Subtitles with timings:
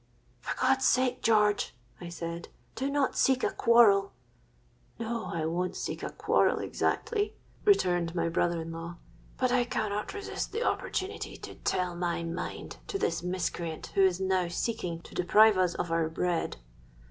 [0.39, 6.09] '—'For God's sake, George,' I said, 'do not seek a quarrel.'—'No, I won't seek a
[6.09, 7.35] quarrel exactly,'
[7.65, 8.97] returned my brother in law;
[9.37, 14.19] 'but I cannot resist the opportunity to tell my mind to this miscreant who is
[14.19, 16.57] now seeking to deprive us of our bread.'